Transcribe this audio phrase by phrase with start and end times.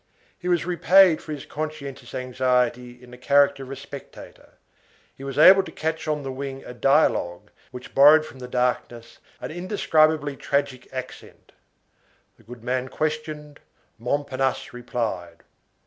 [0.39, 4.53] He was repaid for his conscientious anxiety in the character of a spectator.
[5.15, 9.19] He was able to catch on the wing a dialogue which borrowed from the darkness
[9.41, 11.51] an indescribably tragic accent.
[12.37, 13.59] The goodman questioned,
[13.99, 15.43] Montparnasse replied.